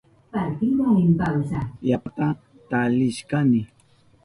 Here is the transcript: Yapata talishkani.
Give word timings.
Yapata 1.89 2.27
talishkani. 2.69 3.61